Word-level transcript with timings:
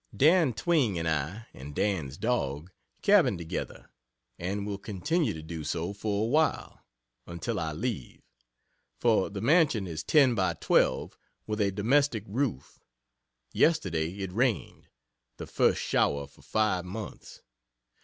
Dan 0.17 0.53
Twing 0.55 0.97
and 0.97 1.07
I 1.07 1.45
and 1.53 1.75
Dan's 1.75 2.17
dog, 2.17 2.71
"cabin" 3.03 3.37
together 3.37 3.91
and 4.39 4.65
will 4.65 4.79
continue 4.79 5.31
to 5.35 5.43
do 5.43 5.63
so 5.63 5.93
for 5.93 6.23
awhile 6.25 6.83
until 7.27 7.59
I 7.59 7.71
leave 7.73 8.23
for 8.97 9.29
The 9.29 9.41
mansion 9.41 9.85
is 9.85 10.03
10x12, 10.03 11.13
with 11.45 11.61
a 11.61 11.69
"domestic" 11.71 12.23
roof. 12.25 12.79
Yesterday 13.53 14.07
it 14.17 14.33
rained 14.33 14.87
the 15.37 15.45
first 15.45 15.79
shower 15.79 16.25
for 16.25 16.41
five 16.41 16.83
months. 16.83 17.43